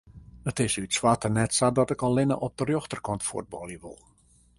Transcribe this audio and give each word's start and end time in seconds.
It 0.51 0.59
is 0.63 0.77
út 0.81 0.95
soarte 0.97 1.29
net 1.37 1.51
sa 1.57 1.67
dat 1.77 1.89
ik 1.95 2.01
allinne 2.07 2.37
op 2.47 2.53
de 2.57 2.63
rjochterkant 2.69 3.21
fuotbalje 3.29 3.77
wol. 3.83 3.99